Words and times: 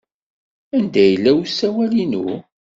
Anda 0.77 1.03
yella 1.09 1.31
usawal-inu? 1.41 2.25